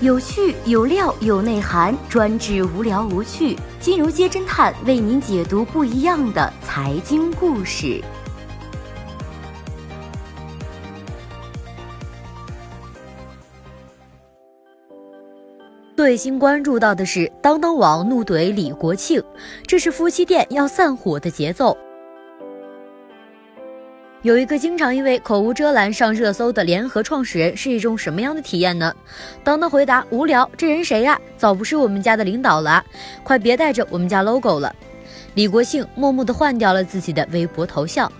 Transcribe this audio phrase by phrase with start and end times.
[0.00, 3.58] 有趣有料有内涵，专治无聊无趣。
[3.80, 8.00] 金融街侦探为您解读不一样的财经故事。
[15.96, 19.20] 最新关注到的是，当当网怒怼李国庆，
[19.66, 21.76] 这是夫妻店要散伙的节奏。
[24.22, 28.92] 有一个经常因为口无遮拦上热搜的联合创始人是一种什么样的体验呢？
[29.44, 31.16] 当他回答：无聊，这人谁呀？
[31.36, 32.84] 早不是我们家的领导了，
[33.22, 34.74] 快别带着我们家 logo 了。
[35.34, 38.10] 李国庆默默地换掉了自己的微博头像。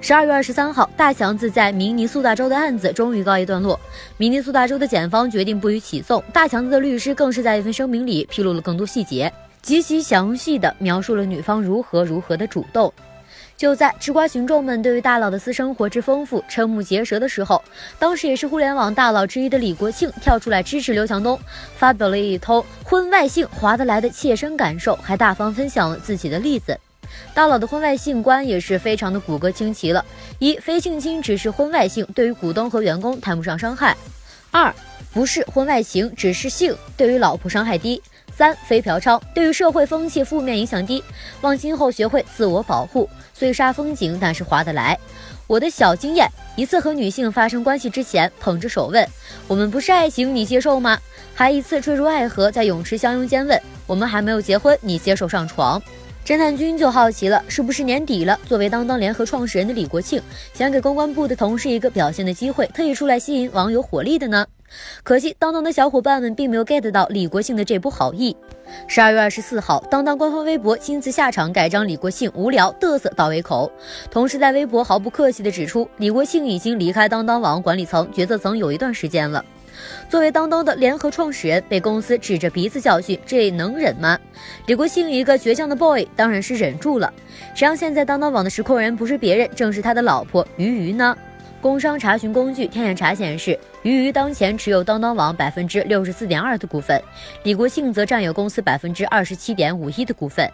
[0.00, 3.78] 十二月二十三号，大强子在明尼苏达州的案子终于告一段落，
[4.16, 6.20] 明尼苏达州的检方决定不予起诉。
[6.32, 12.92] 大强子的律师更是在一份声明里披露了更多细节，极其详细地描述了女方如何如何的主动。
[13.56, 17.62] 就在吃瓜群众们对于大佬的私生活之丰富瞠目结舌的时候，
[17.98, 21.38] 当时也是互联网大佬之一的李国庆跳出来支持刘强东，
[21.76, 26.78] 发表了一通婚外性划得来的切身感受，还大方分享了自己的例子。
[27.32, 30.04] 大佬的婚外性观也是非常的骨骼清奇了：
[30.38, 33.94] 一、非性侵只是婚外性，对于股东和员工谈不上伤害；
[34.50, 34.74] 二、
[35.14, 38.02] 不是婚外情，只是性，对于老婆伤害低。
[38.36, 41.02] 三非嫖娼，对于社会风气负面影响低，
[41.40, 43.08] 望今后学会自我保护。
[43.32, 44.98] 虽煞风景，但是划得来。
[45.46, 49.08] 我的小经验，一次和女性发生关系之前，捧着手问
[49.48, 50.98] ：“我们不是爱情，你接受吗？”
[51.34, 55.80] 还一次坠入爱河，在泳池相拥间问：“我们还没有结婚，你接受上床？”
[56.26, 58.38] 侦探君就好奇了，是不是年底了？
[58.46, 60.20] 作为当当联合创始人的李国庆，
[60.52, 64.44] 想给公关部的同事一个表现的机会，特意出来吸引网友火力的呢？
[65.02, 68.36] 可惜当当的小伙伴们并没有 get 到李国庆的这波好意。
[68.88, 73.70] 十二月二十四号，当当官方微博亲自下场盖章，李国庆无聊嘚瑟倒胃口，
[74.10, 79.44] 同时在微博毫不客气地指出，李国庆已经离开当当网管理层决策层有一段时间了。
[80.08, 84.18] 作为当当的联合创始人，被公司指着鼻子教训，这能忍吗？
[84.66, 87.12] 李国庆一个倔强的 boy，当然是忍住了。
[87.54, 91.16] 谁让现在当当网的实控人不是别人，正是他的老婆鱼鱼呢？
[91.60, 97.02] 工商查询工具天眼查显示，鱼鱼当前持有当当网百分之六十四点二的股份，
[97.42, 100.48] 李国庆则占有公司百分之二十七点五一的股份。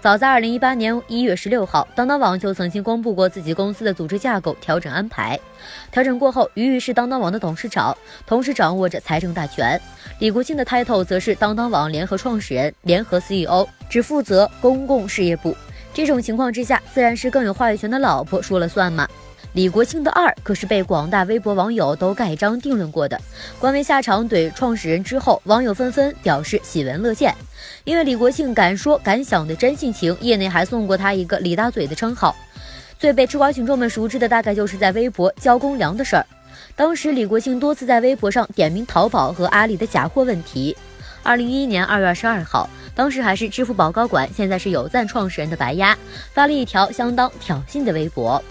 [0.00, 5.38] 早在二零一八年一月十六号，当当网就曾经公布过自己公司的组织架构调整安排。
[5.90, 7.94] 调整过后，鱼鱼是当当网的董事长，
[8.24, 9.78] 同时掌握着财政大权。
[10.20, 15.54] 李国庆的 title 则是当当网联合创始人、联合 CEO，只负责公共事业部。
[15.92, 19.06] 这种情况之下，自然是更有话语权的老婆说了算嘛。
[19.54, 23.16] 李国庆的二可是被广大微博网友都盖章定论过的。
[23.60, 27.32] 官微下场怼创始人之后，网友纷纷表示喜闻乐见，
[27.84, 32.34] 因为李国庆敢说敢想的真性情，业内还送过他一个“李大嘴”的称号。
[32.98, 36.26] 最被吃瓜群众们熟知的，大概就是在微博交公粮的事儿。
[36.74, 40.76] 当时李国庆多次在微博上点名淘宝和阿里的假货问题。
[41.22, 45.96] 二零一一年二月二十二号，当时还是支付宝高管，现在是有赞创始人的白鸭
[46.32, 48.42] 发了一条相当挑衅的微博。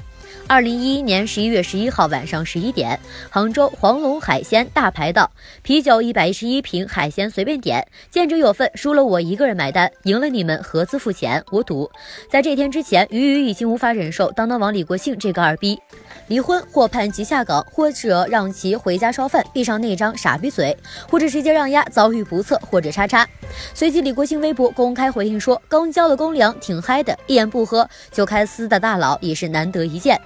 [0.48, 3.00] 二零一一年十一月十一号晚上十一点，
[3.30, 5.30] 杭州黄龙海鲜大排档
[5.62, 11.44] 啤酒一百一十一瓶，海鲜随便点，见者有份，输了我一个人买单，赢了你们合资付钱。
[11.50, 11.90] 我赌，
[12.30, 15.80] 在这天之前，鱼鱼已经无法忍受当当网李国庆这个二逼，
[16.28, 20.78] 离婚或判其下岗，或者让其回家烧饭，闭上那张傻逼嘴，
[21.10, 23.28] 或者直接让丫遭遇不测，或者叉叉。
[23.74, 30.20] 随即，李国庆微博公开回应说，刚交了公粮，挺嗨的，一言不合就开撕的大佬也是难得一见。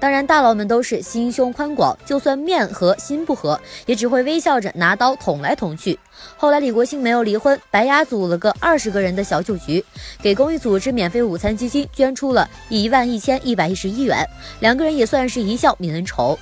[0.00, 5.98] 当然，大佬们都是心胸宽广，就算面和心不和，也只会微笑着拿刀捅来捅去。
[6.36, 9.84] 后来李国庆没有离婚，白牙组了个二十个人的小酒局，
[10.20, 14.26] 给公益组织免费午餐基金捐出了一万一千一百一十一元，
[14.60, 16.38] 两个人也算是一笑泯恩仇。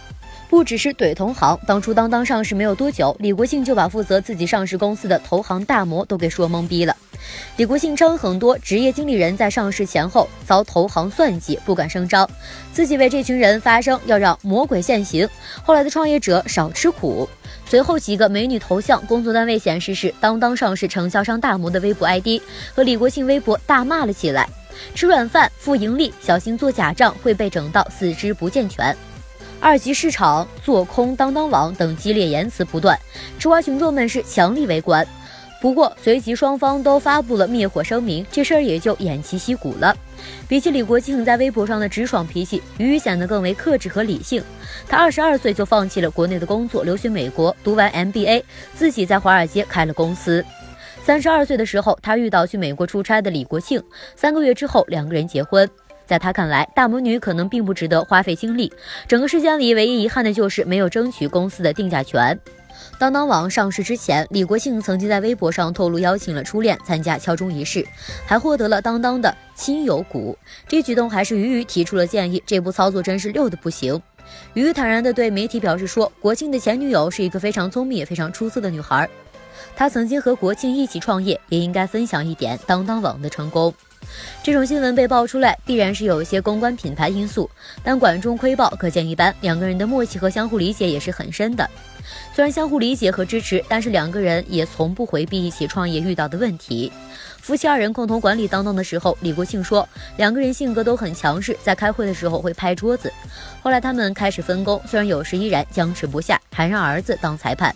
[0.49, 6.97] 不只是怼同行，当初当当上市没有多久，李国庆就把负责自己上市公司的投行大魔都给说懵逼了。
[7.57, 12.29] 李国庆称，很多职业经理人在上市前后遭投行算计，不敢声张，
[12.73, 15.28] 自己为这群人发声，要让魔鬼现形。
[15.63, 17.28] 后来的创业者少吃苦。
[17.66, 22.43] 随后几个美女头像、工作单位显示是当当上市承销商大魔的微博 ID
[22.75, 24.49] 和李国庆微博大骂了起来
[24.93, 28.97] ：“吃软饭，负盈利，小心做假账会被整到四肢不健全。”
[29.60, 32.99] 二级市场做空当当网等激烈言辞不断，
[33.39, 35.07] 吃瓜群众们是强力围观。
[35.60, 39.95] 不过随即双方都发布了灭火声明，这事儿也就偃旗息鼓了。
[40.48, 44.42] 比起李国庆在微博上的直爽脾气，鱼鱼显得更为克制和理性。
[44.89, 48.42] 他二十二岁就放弃了国内的工作，留学美国读完 MBA，
[48.74, 50.45] 自己在华尔街开了公司。
[51.04, 53.83] 三十二岁的时候，他遇到去美国出差的李国庆，
[54.16, 55.68] 三个月之后两个人结婚。
[56.06, 58.72] 在他看来，大魔女可能并不值得花费精力。
[59.06, 62.39] 整个事件里唯一遗憾的就是没有争取公司的定价权。
[62.98, 67.86] 当当网上市之前，李国庆曾经在微博上透露邀请了初恋参加敲钟仪式，
[68.27, 70.36] 还获得了当当的亲友股。
[70.68, 74.00] 这举动还是鱼鱼提出了建议，这步操作真是溜的不行。
[74.54, 79.09] 鱼鱼坦然地对媒体表示说，国庆的前女友是一个非常聪明也非常出色的女孩，
[79.74, 83.74] 她曾经和国庆一起创业，也应该分享一点当当网的成功。
[84.42, 87.48] 这种新闻被爆出来，必然是有一些公关品牌因素，
[87.83, 89.34] 但管中窥豹可见一斑。
[89.41, 91.68] 两个人的默契和相互理解也是很深的。
[92.34, 96.91] 虽然相互理解和支持，但是两个人也从不回避一起创业遇到的问题。
[97.39, 103.13] 夫妻二人共同管理当当的时候，李国庆说，两个人性格都很强势，在开会的时候会拍桌子。
[103.63, 107.74] 后来他们开始分工，虽然有时依然僵持不下，还让儿子当裁判。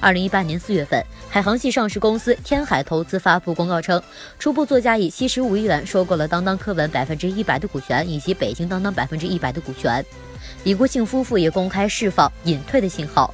[0.00, 4.02] 二零一八年四月份，海航系上市公司天海投资发布公告称，
[4.38, 10.04] 初步作价以七十五亿元收购了当当科文百分之一百的股权，以及北京当当百分之一百的股权。
[10.64, 13.32] 李国庆夫妇也公开释放隐退的信号。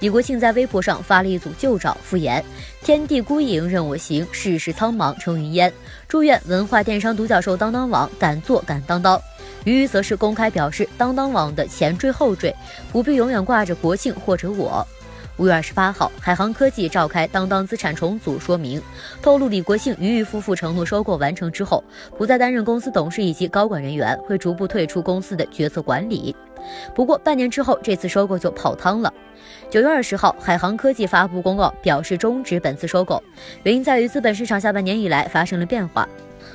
[0.00, 2.42] 李国庆在微博上发了一组旧照，敷衍
[2.82, 5.72] ：“天地孤影任我行，世事苍茫成云烟。
[6.06, 9.20] 祝愿文化电商独角兽当当网敢做敢当当。”
[9.64, 12.54] 鱼鱼则是公开表示，当当网的前缀后缀
[12.92, 14.86] 不必永远挂着国庆或者我。
[15.38, 18.82] 五月二十八号，海航科技召开当当资产重组说明，
[19.22, 21.82] 透露李国庆、俞渝夫妇承诺收购完成之后，
[22.16, 26.34] 不再担任公司董事以及高管人员，会逐步退出公司的决策管理。
[26.92, 29.14] 不过半年之后，这次收购就泡汤了。
[29.70, 33.22] 九月二十号，海航科技发布公告，表示终止本次收购，
[33.62, 36.08] 原因在于资本市场下半年以来发生了变化，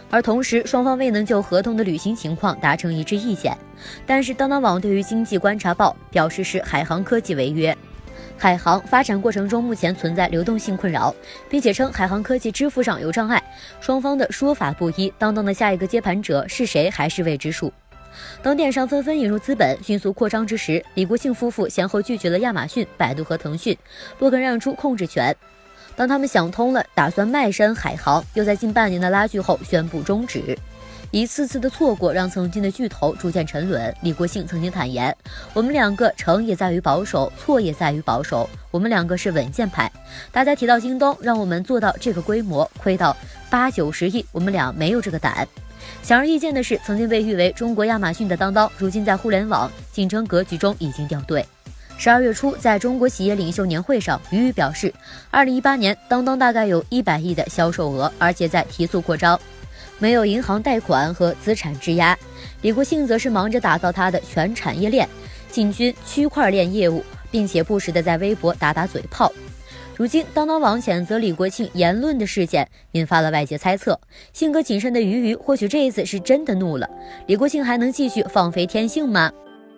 [0.09, 3.57] 而同时双方未能就合同的履行情况达成一致意见。
[4.06, 7.75] 但是当当网对于经济观察报表示是海航科技违约。
[8.44, 11.16] 海航发展过程中目前存在流动性困扰，
[11.50, 13.42] 并且称海航科技支付上有障碍，
[13.80, 15.10] 双方的说法不一。
[15.18, 17.72] 当当的下一个接盘者是谁还是未知数。
[18.42, 23.78] 当电商纷纷引入资本、迅速扩张之时，李国庆夫妇先后拒绝了亚马逊、百度和腾讯，
[24.19, 25.34] 不肯让出控制权。
[25.96, 30.57] 当他们想通了，打算卖身海航，又在近半年的拉锯后宣布终止。
[31.13, 33.95] 一次次的错过，让曾经的巨头逐渐沉沦。
[34.01, 35.15] 李国庆曾经坦言
[35.54, 38.50] ：“我们两个成也在于保守，错也在于保守。
[38.71, 39.92] 我们两个是稳健派。
[40.31, 43.15] 大家提到京东，让我们做到这个规模，亏到
[43.48, 45.48] 八九十亿，我们俩没有这个胆。”
[46.01, 51.45] 显而易见的是，曾经被誉为中国亚马逊的当当，如今在互联网竞争格局中已经掉队。
[51.95, 54.92] 十二月初，在中国企业领袖年会上，俞渝表示，
[55.30, 59.39] 二零一八年当当大概有一百亿的销售额，而且在提速扩张。
[60.03, 62.13] 没有银行贷款和资产质押，
[62.61, 65.07] 李国庆则是忙着打造他的全产业链，
[65.50, 67.01] 进军区块链业务，
[67.31, 69.31] 并且不时的在微博打打嘴炮。
[69.95, 73.97] 如今，当当网谴责李国庆言论的事件引发了外界猜测，
[74.33, 76.89] 性格谨慎的鱼鱼或许这一次是真的怒了。
[77.27, 79.31] 李国庆还能继续放飞天性吗？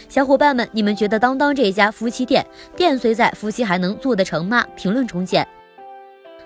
[0.10, 2.44] 小伙伴们，你们觉得当当这家夫妻店
[2.76, 4.66] 店虽在，夫妻还能做得成吗？
[4.76, 5.48] 评论中见。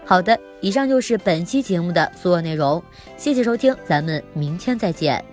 [0.05, 2.83] 好的，以上就是本期节目的所有内容，
[3.15, 5.23] 谢谢收听，咱们明天再见。